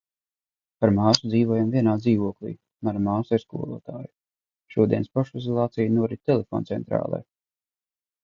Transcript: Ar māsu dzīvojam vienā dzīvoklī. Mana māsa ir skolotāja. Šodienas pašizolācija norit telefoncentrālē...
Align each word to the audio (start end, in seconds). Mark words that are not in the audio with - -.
Ar 0.85 0.91
māsu 0.93 1.27
dzīvojam 1.31 1.67
vienā 1.73 1.91
dzīvoklī. 2.05 2.53
Mana 2.87 3.03
māsa 3.07 3.37
ir 3.37 3.43
skolotāja. 3.43 4.09
Šodienas 4.75 5.13
pašizolācija 5.19 5.93
norit 5.99 6.23
telefoncentrālē... 6.31 7.21